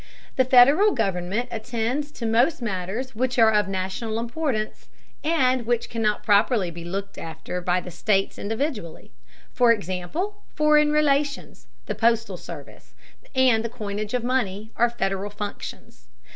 The 0.35 0.45
Federal 0.45 0.93
government 0.93 1.49
attends 1.51 2.11
to 2.13 2.25
most 2.25 2.59
matters 2.59 3.13
which 3.13 3.37
are 3.37 3.51
of 3.53 3.67
national 3.67 4.17
importance, 4.17 4.89
and 5.23 5.63
which 5.67 5.91
cannot 5.91 6.23
properly 6.23 6.71
be 6.71 6.83
looked 6.83 7.19
after 7.19 7.61
by 7.61 7.81
the 7.81 7.91
states 7.91 8.39
individually. 8.39 9.11
For 9.53 9.71
example, 9.71 10.37
foreign 10.55 10.91
relations, 10.91 11.67
the 11.85 11.93
postal 11.93 12.37
service, 12.37 12.95
and 13.35 13.63
the 13.63 13.69
coinage 13.69 14.15
of 14.15 14.23
money, 14.23 14.71
are 14.75 14.89
Federal 14.89 15.29
functions. 15.29 16.07